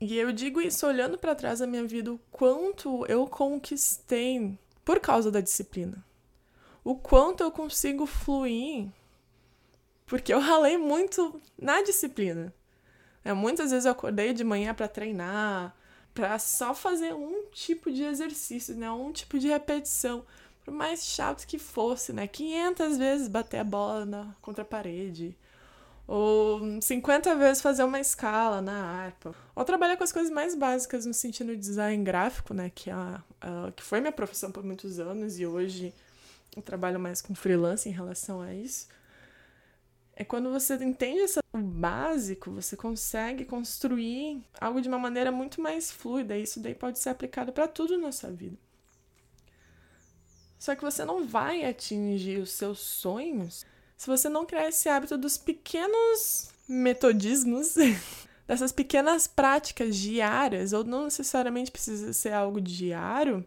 E 0.00 0.16
eu 0.16 0.32
digo 0.32 0.60
isso 0.60 0.86
olhando 0.86 1.18
para 1.18 1.34
trás 1.34 1.58
da 1.58 1.66
minha 1.66 1.84
vida, 1.84 2.12
o 2.12 2.18
quanto 2.32 3.04
eu 3.06 3.26
conquistei 3.26 4.58
por 4.84 4.98
causa 4.98 5.30
da 5.30 5.40
disciplina. 5.40 6.02
O 6.82 6.96
quanto 6.96 7.42
eu 7.42 7.52
consigo 7.52 8.06
fluir 8.06 8.88
porque 10.10 10.34
eu 10.34 10.40
ralei 10.40 10.76
muito 10.76 11.40
na 11.56 11.82
disciplina. 11.82 12.52
É, 13.24 13.32
muitas 13.32 13.70
vezes 13.70 13.86
eu 13.86 13.92
acordei 13.92 14.32
de 14.32 14.42
manhã 14.42 14.74
para 14.74 14.88
treinar, 14.88 15.72
para 16.20 16.38
só 16.38 16.74
fazer 16.74 17.14
um 17.14 17.46
tipo 17.50 17.90
de 17.90 18.04
exercício, 18.04 18.76
né? 18.76 18.90
Um 18.90 19.10
tipo 19.10 19.38
de 19.38 19.48
repetição, 19.48 20.22
por 20.62 20.72
mais 20.72 21.02
chato 21.06 21.46
que 21.46 21.58
fosse, 21.58 22.12
né? 22.12 22.26
500 22.26 22.98
vezes 22.98 23.28
bater 23.28 23.60
a 23.60 23.64
bola 23.64 24.04
na, 24.04 24.34
contra 24.42 24.60
a 24.60 24.66
parede, 24.66 25.34
ou 26.06 26.60
50 26.82 27.34
vezes 27.36 27.62
fazer 27.62 27.84
uma 27.84 27.98
escala 27.98 28.60
na 28.60 28.84
harpa, 28.84 29.34
ou 29.56 29.64
trabalhar 29.64 29.96
com 29.96 30.04
as 30.04 30.12
coisas 30.12 30.30
mais 30.30 30.54
básicas 30.54 31.06
no 31.06 31.14
sentido 31.14 31.54
de 31.54 31.60
design 31.60 32.04
gráfico, 32.04 32.52
né, 32.52 32.70
que, 32.74 32.90
é 32.90 32.92
a, 32.92 33.22
a, 33.40 33.72
que 33.72 33.82
foi 33.82 34.00
minha 34.00 34.12
profissão 34.12 34.52
por 34.52 34.62
muitos 34.62 34.98
anos 34.98 35.38
e 35.38 35.46
hoje 35.46 35.94
eu 36.54 36.60
trabalho 36.60 37.00
mais 37.00 37.22
com 37.22 37.34
freelance 37.34 37.88
em 37.88 37.92
relação 37.92 38.42
a 38.42 38.52
isso. 38.52 38.88
É 40.20 40.24
quando 40.24 40.52
você 40.52 40.74
entende 40.74 41.22
essa, 41.22 41.40
o 41.50 41.56
básico, 41.56 42.50
você 42.50 42.76
consegue 42.76 43.46
construir 43.46 44.44
algo 44.60 44.82
de 44.82 44.86
uma 44.86 44.98
maneira 44.98 45.32
muito 45.32 45.62
mais 45.62 45.90
fluida. 45.90 46.36
E 46.36 46.42
isso 46.42 46.60
daí 46.60 46.74
pode 46.74 46.98
ser 46.98 47.08
aplicado 47.08 47.54
para 47.54 47.66
tudo 47.66 47.96
na 47.96 48.12
sua 48.12 48.30
vida. 48.30 48.54
Só 50.58 50.76
que 50.76 50.82
você 50.82 51.06
não 51.06 51.26
vai 51.26 51.64
atingir 51.64 52.38
os 52.38 52.52
seus 52.52 52.80
sonhos 52.80 53.64
se 53.96 54.06
você 54.06 54.28
não 54.28 54.44
criar 54.44 54.68
esse 54.68 54.90
hábito 54.90 55.16
dos 55.16 55.38
pequenos 55.38 56.50
metodismos, 56.68 57.76
dessas 58.46 58.72
pequenas 58.72 59.26
práticas 59.26 59.96
diárias, 59.96 60.74
ou 60.74 60.84
não 60.84 61.04
necessariamente 61.04 61.70
precisa 61.70 62.12
ser 62.12 62.34
algo 62.34 62.60
diário, 62.60 63.42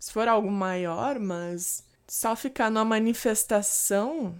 se 0.00 0.12
for 0.12 0.26
algo 0.26 0.50
maior, 0.50 1.20
mas 1.20 1.84
só 2.08 2.34
ficar 2.34 2.72
numa 2.72 2.84
manifestação, 2.84 4.34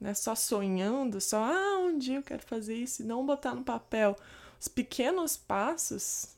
né, 0.00 0.14
só 0.14 0.34
sonhando, 0.34 1.20
só, 1.20 1.44
ah, 1.44 1.78
um 1.78 1.98
dia 1.98 2.16
eu 2.16 2.22
quero 2.22 2.42
fazer 2.42 2.74
isso, 2.74 3.02
e 3.02 3.04
não 3.04 3.26
botar 3.26 3.54
no 3.54 3.62
papel 3.62 4.16
os 4.58 4.68
pequenos 4.68 5.36
passos, 5.36 6.36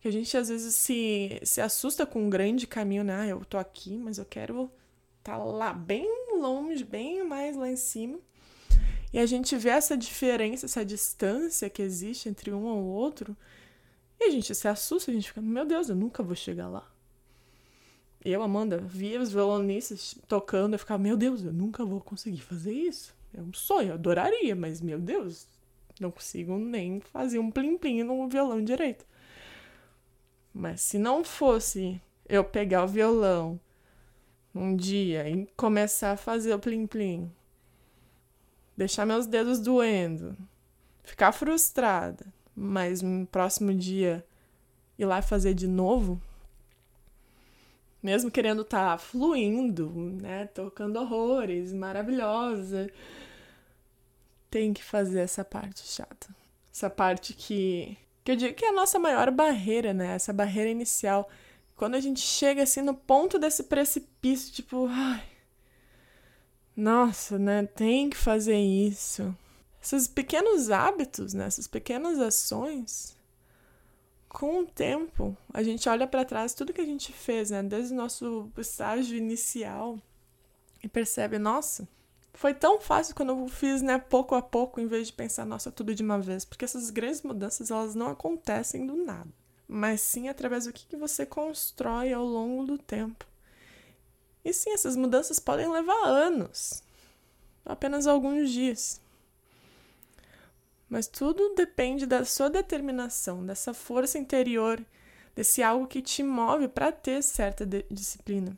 que 0.00 0.08
a 0.08 0.10
gente 0.10 0.36
às 0.36 0.48
vezes 0.48 0.74
se, 0.74 1.40
se 1.42 1.60
assusta 1.60 2.04
com 2.04 2.24
um 2.24 2.30
grande 2.30 2.66
caminho, 2.66 3.04
né, 3.04 3.20
ah, 3.20 3.26
eu 3.26 3.44
tô 3.44 3.58
aqui, 3.58 3.96
mas 3.96 4.18
eu 4.18 4.24
quero 4.24 4.70
tá 5.22 5.36
lá 5.36 5.72
bem 5.72 6.08
longe, 6.38 6.84
bem 6.84 7.22
mais 7.22 7.56
lá 7.56 7.70
em 7.70 7.76
cima. 7.76 8.18
E 9.12 9.18
a 9.18 9.26
gente 9.26 9.56
vê 9.56 9.70
essa 9.70 9.96
diferença, 9.96 10.66
essa 10.66 10.84
distância 10.84 11.68
que 11.70 11.82
existe 11.82 12.28
entre 12.28 12.52
um 12.52 12.64
ou 12.64 12.84
outro. 12.84 13.36
E 14.20 14.24
a 14.24 14.30
gente 14.30 14.54
se 14.54 14.68
assusta, 14.68 15.10
a 15.10 15.14
gente 15.14 15.28
fica, 15.28 15.40
meu 15.40 15.64
Deus, 15.64 15.88
eu 15.88 15.96
nunca 15.96 16.22
vou 16.22 16.34
chegar 16.34 16.68
lá. 16.68 16.90
Eu, 18.24 18.42
Amanda, 18.42 18.78
via 18.78 19.20
os 19.20 19.30
violonistas 19.32 20.16
tocando, 20.26 20.74
eu 20.74 20.78
ficava, 20.78 21.02
meu 21.02 21.16
Deus, 21.16 21.44
eu 21.44 21.52
nunca 21.52 21.84
vou 21.84 22.00
conseguir 22.00 22.40
fazer 22.40 22.72
isso. 22.72 23.14
É 23.32 23.40
um 23.40 23.52
sonho, 23.52 23.90
eu 23.90 23.94
adoraria, 23.94 24.56
mas 24.56 24.80
meu 24.80 24.98
Deus, 24.98 25.46
não 26.00 26.10
consigo 26.10 26.58
nem 26.58 27.00
fazer 27.00 27.38
um 27.38 27.50
plim-plim 27.50 28.02
no 28.02 28.28
violão 28.28 28.62
direito. 28.62 29.06
Mas 30.52 30.80
se 30.80 30.98
não 30.98 31.22
fosse 31.22 32.00
eu 32.28 32.42
pegar 32.42 32.84
o 32.84 32.88
violão 32.88 33.60
um 34.54 34.74
dia 34.74 35.28
e 35.28 35.46
começar 35.56 36.12
a 36.12 36.16
fazer 36.16 36.52
o 36.52 36.58
plim-plim, 36.58 37.30
deixar 38.76 39.06
meus 39.06 39.26
dedos 39.26 39.60
doendo, 39.60 40.36
ficar 41.04 41.32
frustrada, 41.32 42.26
mas 42.54 43.02
no 43.02 43.26
próximo 43.26 43.72
dia 43.72 44.24
ir 44.98 45.04
lá 45.04 45.22
fazer 45.22 45.54
de 45.54 45.68
novo, 45.68 46.20
mesmo 48.08 48.30
querendo 48.30 48.62
estar 48.62 48.92
tá 48.92 48.98
fluindo, 48.98 49.90
né, 49.90 50.46
tocando 50.46 50.98
horrores, 50.98 51.74
maravilhosa, 51.74 52.90
tem 54.50 54.72
que 54.72 54.82
fazer 54.82 55.20
essa 55.20 55.44
parte 55.44 55.86
chata. 55.86 56.26
Essa 56.72 56.88
parte 56.88 57.34
que 57.34 57.98
que 58.24 58.32
eu 58.32 58.36
digo 58.36 58.54
que 58.54 58.64
é 58.64 58.68
a 58.68 58.72
nossa 58.72 58.98
maior 58.98 59.30
barreira, 59.30 59.92
né? 59.92 60.14
Essa 60.14 60.32
barreira 60.32 60.70
inicial 60.70 61.28
quando 61.76 61.96
a 61.96 62.00
gente 62.00 62.20
chega 62.20 62.62
assim 62.62 62.80
no 62.80 62.94
ponto 62.94 63.38
desse 63.38 63.64
precipício, 63.64 64.52
tipo, 64.54 64.86
ai, 64.88 65.22
nossa, 66.74 67.38
né? 67.38 67.66
Tem 67.66 68.08
que 68.08 68.16
fazer 68.16 68.56
isso. 68.58 69.36
Esses 69.82 70.08
pequenos 70.08 70.70
hábitos, 70.70 71.34
né? 71.34 71.44
Essas 71.46 71.66
pequenas 71.66 72.18
ações, 72.18 73.17
com 74.28 74.60
o 74.60 74.66
tempo, 74.66 75.36
a 75.52 75.62
gente 75.62 75.88
olha 75.88 76.06
para 76.06 76.24
trás 76.24 76.54
tudo 76.54 76.72
que 76.72 76.80
a 76.80 76.86
gente 76.86 77.12
fez, 77.12 77.50
né? 77.50 77.62
Desde 77.62 77.92
o 77.92 77.96
nosso 77.96 78.50
estágio 78.58 79.16
inicial 79.16 79.98
e 80.82 80.88
percebe, 80.88 81.38
nossa, 81.38 81.88
foi 82.34 82.54
tão 82.54 82.80
fácil 82.80 83.14
quando 83.14 83.30
eu 83.30 83.48
fiz, 83.48 83.82
né, 83.82 83.98
pouco 83.98 84.34
a 84.34 84.42
pouco, 84.42 84.80
em 84.80 84.86
vez 84.86 85.08
de 85.08 85.12
pensar, 85.12 85.44
nossa, 85.44 85.72
tudo 85.72 85.94
de 85.94 86.02
uma 86.02 86.20
vez. 86.20 86.44
Porque 86.44 86.64
essas 86.64 86.90
grandes 86.90 87.22
mudanças, 87.22 87.70
elas 87.70 87.94
não 87.94 88.08
acontecem 88.08 88.86
do 88.86 88.96
nada 88.96 89.32
mas 89.68 90.00
sim 90.00 90.30
através 90.30 90.64
do 90.64 90.72
que, 90.72 90.86
que 90.86 90.96
você 90.96 91.26
constrói 91.26 92.10
ao 92.10 92.24
longo 92.24 92.64
do 92.64 92.78
tempo. 92.78 93.26
E 94.42 94.52
sim, 94.52 94.70
essas 94.70 94.96
mudanças 94.96 95.38
podem 95.38 95.70
levar 95.70 96.06
anos, 96.06 96.82
apenas 97.66 98.06
alguns 98.06 98.50
dias. 98.50 98.98
Mas 100.88 101.06
tudo 101.06 101.54
depende 101.54 102.06
da 102.06 102.24
sua 102.24 102.48
determinação, 102.48 103.44
dessa 103.44 103.74
força 103.74 104.18
interior, 104.18 104.82
desse 105.36 105.62
algo 105.62 105.86
que 105.86 106.00
te 106.00 106.22
move 106.22 106.68
para 106.68 106.90
ter 106.90 107.22
certa 107.22 107.66
disciplina. 107.90 108.56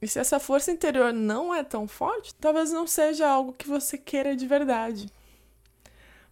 E 0.00 0.08
se 0.08 0.18
essa 0.18 0.38
força 0.38 0.70
interior 0.70 1.12
não 1.12 1.54
é 1.54 1.62
tão 1.62 1.86
forte, 1.86 2.34
talvez 2.34 2.70
não 2.70 2.86
seja 2.86 3.28
algo 3.28 3.52
que 3.52 3.68
você 3.68 3.98
queira 3.98 4.36
de 4.36 4.46
verdade. 4.46 5.08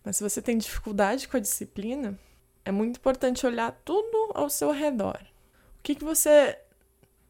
Mas 0.02 0.16
se 0.16 0.22
você 0.22 0.40
tem 0.42 0.58
dificuldade 0.58 1.28
com 1.28 1.36
a 1.36 1.40
disciplina, 1.40 2.18
é 2.64 2.70
muito 2.70 2.96
importante 2.96 3.46
olhar 3.46 3.72
tudo 3.84 4.32
ao 4.34 4.48
seu 4.50 4.70
redor. 4.70 5.18
O 5.78 5.82
que, 5.82 5.94
que 5.94 6.04
você 6.04 6.58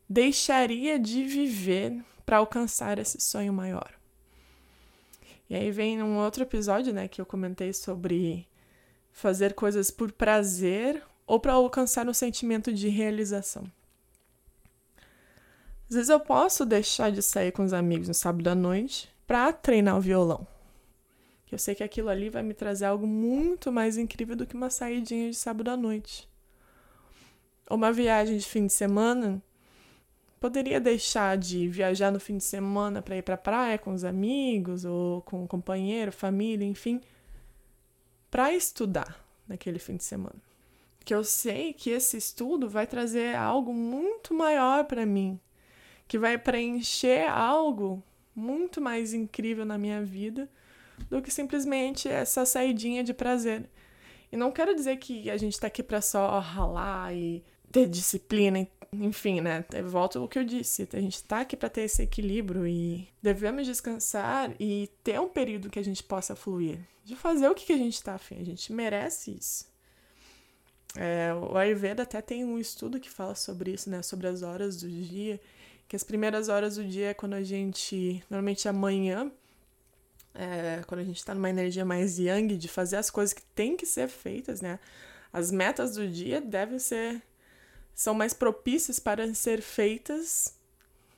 deixaria 0.08 0.98
de 0.98 1.24
viver 1.24 2.04
para 2.26 2.38
alcançar 2.38 2.98
esse 2.98 3.20
sonho 3.20 3.52
maior? 3.52 3.92
E 5.48 5.54
aí 5.54 5.70
vem 5.70 6.02
um 6.02 6.18
outro 6.18 6.42
episódio, 6.42 6.92
né, 6.92 7.06
que 7.06 7.20
eu 7.20 7.26
comentei 7.26 7.72
sobre 7.72 8.48
fazer 9.12 9.54
coisas 9.54 9.90
por 9.90 10.10
prazer 10.10 11.02
ou 11.26 11.38
para 11.38 11.52
alcançar 11.52 12.08
um 12.08 12.14
sentimento 12.14 12.72
de 12.72 12.88
realização. 12.88 13.64
Às 15.88 15.96
vezes 15.96 16.08
eu 16.08 16.18
posso 16.18 16.64
deixar 16.64 17.12
de 17.12 17.22
sair 17.22 17.52
com 17.52 17.64
os 17.64 17.72
amigos 17.72 18.08
no 18.08 18.14
sábado 18.14 18.48
à 18.48 18.54
noite 18.54 19.08
para 19.26 19.52
treinar 19.52 19.96
o 19.96 20.00
violão. 20.00 20.46
Que 21.46 21.54
eu 21.54 21.58
sei 21.58 21.74
que 21.74 21.84
aquilo 21.84 22.08
ali 22.08 22.30
vai 22.30 22.42
me 22.42 22.54
trazer 22.54 22.86
algo 22.86 23.06
muito 23.06 23.70
mais 23.70 23.96
incrível 23.96 24.34
do 24.34 24.46
que 24.46 24.56
uma 24.56 24.70
saidinha 24.70 25.30
de 25.30 25.36
sábado 25.36 25.70
à 25.70 25.76
noite. 25.76 26.28
Ou 27.68 27.76
uma 27.76 27.92
viagem 27.92 28.36
de 28.36 28.46
fim 28.46 28.66
de 28.66 28.72
semana. 28.72 29.42
Poderia 30.44 30.78
deixar 30.78 31.38
de 31.38 31.66
viajar 31.68 32.12
no 32.12 32.20
fim 32.20 32.36
de 32.36 32.44
semana 32.44 33.00
para 33.00 33.16
ir 33.16 33.22
para 33.22 33.34
a 33.34 33.38
praia 33.38 33.78
com 33.78 33.94
os 33.94 34.04
amigos 34.04 34.84
ou 34.84 35.22
com 35.22 35.38
o 35.38 35.44
um 35.44 35.46
companheiro, 35.46 36.12
família, 36.12 36.66
enfim, 36.66 37.00
para 38.30 38.52
estudar 38.52 39.24
naquele 39.48 39.78
fim 39.78 39.96
de 39.96 40.04
semana. 40.04 40.36
Que 41.02 41.14
eu 41.14 41.24
sei 41.24 41.72
que 41.72 41.88
esse 41.88 42.18
estudo 42.18 42.68
vai 42.68 42.86
trazer 42.86 43.34
algo 43.34 43.72
muito 43.72 44.34
maior 44.34 44.84
para 44.84 45.06
mim, 45.06 45.40
que 46.06 46.18
vai 46.18 46.36
preencher 46.36 47.26
algo 47.26 48.02
muito 48.36 48.82
mais 48.82 49.14
incrível 49.14 49.64
na 49.64 49.78
minha 49.78 50.02
vida 50.02 50.46
do 51.08 51.22
que 51.22 51.30
simplesmente 51.30 52.06
essa 52.06 52.44
saidinha 52.44 53.02
de 53.02 53.14
prazer. 53.14 53.66
E 54.30 54.36
não 54.36 54.52
quero 54.52 54.74
dizer 54.74 54.98
que 54.98 55.30
a 55.30 55.38
gente 55.38 55.54
está 55.54 55.68
aqui 55.68 55.82
para 55.82 56.02
só 56.02 56.38
ralar 56.38 57.14
e 57.14 57.42
ter 57.74 57.88
disciplina, 57.88 58.58
enfim, 59.00 59.40
né? 59.40 59.64
Volto 59.84 60.18
ao 60.18 60.28
que 60.28 60.38
eu 60.38 60.44
disse, 60.44 60.88
a 60.92 61.00
gente 61.00 61.16
está 61.16 61.40
aqui 61.40 61.56
para 61.56 61.68
ter 61.68 61.82
esse 61.82 62.02
equilíbrio 62.02 62.66
e 62.66 63.08
devemos 63.22 63.66
descansar 63.66 64.54
e 64.58 64.90
ter 65.02 65.20
um 65.20 65.28
período 65.28 65.70
que 65.70 65.78
a 65.78 65.84
gente 65.84 66.02
possa 66.02 66.34
fluir, 66.34 66.78
de 67.04 67.16
fazer 67.16 67.48
o 67.48 67.54
que 67.54 67.72
a 67.72 67.78
gente 67.78 67.94
está 67.94 68.14
afim, 68.14 68.40
a 68.40 68.44
gente 68.44 68.72
merece 68.72 69.36
isso. 69.38 69.72
É, 70.96 71.34
o 71.34 71.56
Ayurveda 71.56 72.04
até 72.04 72.22
tem 72.22 72.44
um 72.44 72.58
estudo 72.58 73.00
que 73.00 73.10
fala 73.10 73.34
sobre 73.34 73.72
isso, 73.72 73.90
né? 73.90 74.00
Sobre 74.02 74.28
as 74.28 74.42
horas 74.42 74.80
do 74.80 74.88
dia 74.88 75.40
que 75.88 75.96
as 75.96 76.02
primeiras 76.02 76.48
horas 76.48 76.76
do 76.76 76.84
dia 76.84 77.10
é 77.10 77.14
quando 77.14 77.34
a 77.34 77.42
gente, 77.42 78.22
normalmente 78.30 78.68
amanhã, 78.68 79.30
é, 80.34 80.82
quando 80.86 81.00
a 81.00 81.04
gente 81.04 81.18
está 81.18 81.34
numa 81.34 81.50
energia 81.50 81.84
mais 81.84 82.18
yang, 82.18 82.56
de 82.56 82.68
fazer 82.68 82.96
as 82.96 83.10
coisas 83.10 83.32
que 83.32 83.42
tem 83.54 83.76
que 83.76 83.86
ser 83.86 84.08
feitas, 84.08 84.60
né? 84.60 84.78
As 85.32 85.50
metas 85.50 85.94
do 85.94 86.08
dia 86.08 86.40
devem 86.40 86.78
ser, 86.78 87.22
são 87.94 88.14
mais 88.14 88.34
propícias 88.34 88.98
para 88.98 89.32
ser 89.34 89.62
feitas 89.62 90.54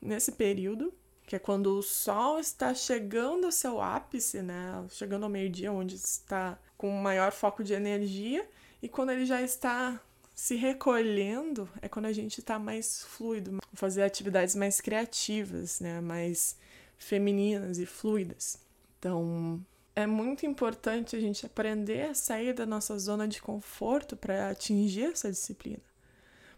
nesse 0.00 0.32
período, 0.32 0.92
que 1.26 1.34
é 1.34 1.38
quando 1.38 1.78
o 1.78 1.82
sol 1.82 2.38
está 2.38 2.74
chegando 2.74 3.46
ao 3.46 3.52
seu 3.52 3.80
ápice, 3.80 4.42
né? 4.42 4.84
Chegando 4.90 5.24
ao 5.24 5.30
meio-dia, 5.30 5.72
onde 5.72 5.96
está 5.96 6.58
com 6.76 6.90
maior 6.90 7.32
foco 7.32 7.64
de 7.64 7.72
energia, 7.72 8.48
e 8.82 8.88
quando 8.88 9.10
ele 9.10 9.26
já 9.26 9.42
está 9.42 10.00
se 10.36 10.54
recolhendo 10.54 11.66
é 11.80 11.88
quando 11.88 12.04
a 12.04 12.12
gente 12.12 12.40
está 12.40 12.58
mais 12.58 13.02
fluido, 13.04 13.58
fazer 13.72 14.02
atividades 14.02 14.54
mais 14.54 14.82
criativas, 14.82 15.80
né, 15.80 15.98
mais 16.02 16.58
femininas 16.98 17.78
e 17.78 17.86
fluidas. 17.86 18.58
Então, 18.98 19.64
é 19.94 20.06
muito 20.06 20.44
importante 20.44 21.16
a 21.16 21.20
gente 21.20 21.46
aprender 21.46 22.10
a 22.10 22.14
sair 22.14 22.52
da 22.52 22.66
nossa 22.66 22.98
zona 22.98 23.26
de 23.26 23.40
conforto 23.40 24.14
para 24.14 24.50
atingir 24.50 25.04
essa 25.12 25.30
disciplina. 25.30 25.80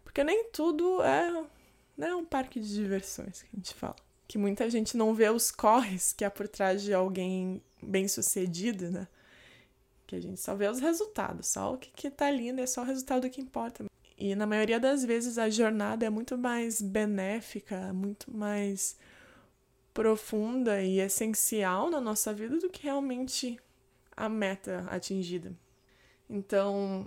Porque 0.08 0.24
nem 0.24 0.44
tudo 0.44 1.02
é 1.02 1.44
né, 1.94 2.14
um 2.14 2.24
parque 2.24 2.58
de 2.58 2.74
diversões 2.74 3.42
que 3.42 3.50
a 3.52 3.56
gente 3.56 3.74
fala. 3.74 3.96
Que 4.26 4.38
muita 4.38 4.70
gente 4.70 4.96
não 4.96 5.14
vê 5.14 5.28
os 5.28 5.50
corres 5.50 6.14
que 6.14 6.24
há 6.24 6.30
por 6.30 6.48
trás 6.48 6.82
de 6.82 6.94
alguém 6.94 7.62
bem 7.82 8.08
sucedido, 8.08 8.90
né? 8.90 9.06
que 10.06 10.16
a 10.16 10.20
gente 10.20 10.40
só 10.40 10.54
vê 10.54 10.66
os 10.66 10.80
resultados, 10.80 11.48
só 11.48 11.74
o 11.74 11.76
que, 11.76 11.90
que 11.90 12.10
tá 12.10 12.30
lindo, 12.30 12.62
é 12.62 12.66
só 12.66 12.80
o 12.80 12.84
resultado 12.84 13.28
que 13.28 13.42
importa. 13.42 13.84
E 14.16 14.34
na 14.34 14.46
maioria 14.46 14.80
das 14.80 15.04
vezes 15.04 15.36
a 15.36 15.50
jornada 15.50 16.06
é 16.06 16.08
muito 16.08 16.38
mais 16.38 16.80
benéfica, 16.80 17.92
muito 17.92 18.34
mais 18.34 18.96
profunda 19.92 20.82
e 20.82 20.98
essencial 20.98 21.90
na 21.90 22.00
nossa 22.00 22.32
vida 22.32 22.56
do 22.58 22.70
que 22.70 22.84
realmente 22.84 23.60
a 24.16 24.30
meta 24.30 24.86
atingida. 24.88 25.52
Então, 26.28 27.06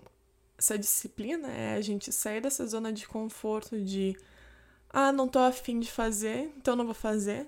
essa 0.62 0.78
disciplina 0.78 1.48
é 1.48 1.74
a 1.74 1.82
gente 1.82 2.12
sair 2.12 2.40
dessa 2.40 2.68
zona 2.68 2.94
de 2.94 3.08
conforto 3.08 3.80
de 3.84 4.16
ah, 4.92 5.12
não 5.12 5.28
tô 5.28 5.40
afim 5.40 5.80
de 5.80 5.92
fazer, 5.92 6.54
então 6.56 6.76
não 6.76 6.86
vou 6.86 6.94
fazer, 6.94 7.48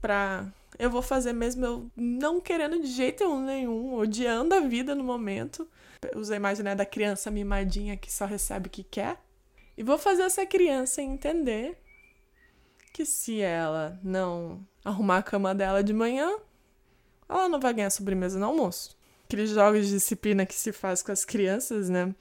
pra 0.00 0.46
eu 0.78 0.88
vou 0.88 1.02
fazer 1.02 1.32
mesmo 1.32 1.66
eu 1.66 1.90
não 1.96 2.40
querendo 2.40 2.80
de 2.80 2.86
jeito 2.86 3.36
nenhum, 3.40 3.94
odiando 3.94 4.54
a 4.54 4.60
vida 4.60 4.94
no 4.94 5.02
momento. 5.02 5.68
Usa 6.14 6.34
a 6.34 6.36
imagem 6.36 6.64
né, 6.64 6.74
da 6.74 6.86
criança 6.86 7.32
mimadinha 7.32 7.96
que 7.96 8.12
só 8.12 8.26
recebe 8.26 8.68
o 8.68 8.70
que 8.70 8.84
quer. 8.84 9.20
E 9.76 9.82
vou 9.82 9.98
fazer 9.98 10.22
essa 10.22 10.46
criança 10.46 11.02
entender 11.02 11.76
que 12.92 13.04
se 13.04 13.40
ela 13.40 13.98
não 14.04 14.64
arrumar 14.84 15.18
a 15.18 15.22
cama 15.22 15.54
dela 15.54 15.82
de 15.82 15.92
manhã, 15.92 16.30
ela 17.28 17.48
não 17.48 17.58
vai 17.58 17.74
ganhar 17.74 17.90
sobremesa 17.90 18.38
no 18.38 18.46
almoço. 18.46 18.96
Aqueles 19.24 19.50
jogos 19.50 19.86
de 19.86 19.94
disciplina 19.94 20.46
que 20.46 20.54
se 20.54 20.72
faz 20.72 21.02
com 21.02 21.10
as 21.10 21.24
crianças, 21.24 21.88
né? 21.88 22.14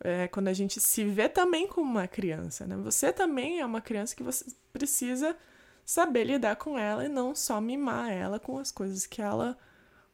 É 0.00 0.28
quando 0.28 0.48
a 0.48 0.52
gente 0.52 0.80
se 0.80 1.04
vê 1.04 1.28
também 1.28 1.66
como 1.66 1.90
uma 1.90 2.06
criança, 2.06 2.66
né? 2.66 2.76
Você 2.76 3.12
também 3.12 3.60
é 3.60 3.66
uma 3.66 3.80
criança 3.80 4.14
que 4.14 4.22
você 4.22 4.46
precisa 4.72 5.36
saber 5.84 6.24
lidar 6.24 6.56
com 6.56 6.78
ela 6.78 7.04
e 7.04 7.08
não 7.08 7.34
só 7.34 7.60
mimar 7.60 8.12
ela 8.12 8.38
com 8.38 8.58
as 8.58 8.70
coisas 8.70 9.06
que 9.06 9.20
ela 9.20 9.58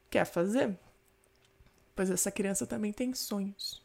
quer 0.08 0.24
fazer. 0.24 0.78
Pois 1.94 2.10
essa 2.10 2.30
criança 2.30 2.66
também 2.66 2.92
tem 2.92 3.12
sonhos. 3.12 3.82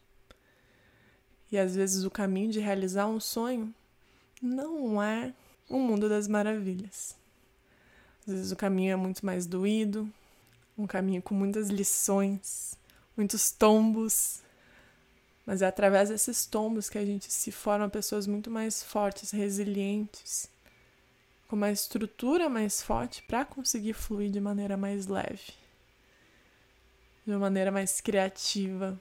E 1.52 1.58
às 1.58 1.76
vezes 1.76 2.04
o 2.04 2.12
caminho 2.12 2.52
de 2.52 2.60
realizar 2.60 3.08
um 3.08 3.20
sonho 3.20 3.74
não 4.42 5.02
é 5.02 5.34
o 5.68 5.80
mundo 5.80 6.08
das 6.08 6.28
maravilhas. 6.28 7.18
Às 8.28 8.34
vezes 8.34 8.52
o 8.52 8.56
caminho 8.56 8.94
é 8.94 8.96
muito 8.96 9.26
mais 9.26 9.46
doído, 9.46 10.08
um 10.78 10.86
caminho 10.86 11.22
com 11.22 11.34
muitas 11.34 11.70
lições, 11.70 12.76
muitos 13.18 13.52
tombos. 13.52 14.42
Mas 15.50 15.64
é 15.64 15.66
através 15.66 16.10
desses 16.10 16.46
tombos 16.46 16.92
que 16.92 16.98
a 17.00 17.04
gente 17.04 17.34
se 17.34 17.52
forma 17.52 17.90
pessoas 17.90 18.28
muito 18.28 18.52
mais 18.52 18.84
fortes, 18.84 19.32
resilientes 19.32 20.48
com 21.48 21.56
uma 21.56 21.72
estrutura 21.72 22.48
mais 22.48 22.84
forte 22.84 23.24
para 23.24 23.44
conseguir 23.44 23.94
fluir 23.94 24.30
de 24.30 24.40
maneira 24.40 24.78
mais 24.78 25.08
leve, 25.08 25.54
de 27.26 27.32
uma 27.32 27.40
maneira 27.40 27.72
mais 27.72 28.00
criativa, 28.00 28.96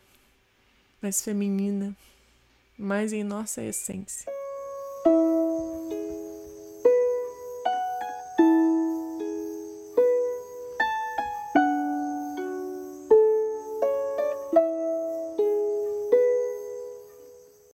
mais 1.02 1.20
feminina, 1.20 1.94
mais 2.78 3.12
em 3.12 3.22
nossa 3.22 3.62
essência. 3.62 4.24